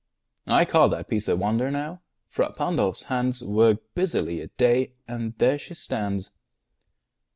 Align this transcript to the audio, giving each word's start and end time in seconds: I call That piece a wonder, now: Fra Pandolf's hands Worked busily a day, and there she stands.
I 0.47 0.65
call 0.65 0.89
That 0.89 1.07
piece 1.09 1.27
a 1.27 1.35
wonder, 1.35 1.69
now: 1.69 2.01
Fra 2.27 2.51
Pandolf's 2.53 3.03
hands 3.03 3.43
Worked 3.43 3.93
busily 3.93 4.41
a 4.41 4.47
day, 4.47 4.93
and 5.07 5.35
there 5.37 5.59
she 5.59 5.75
stands. 5.75 6.31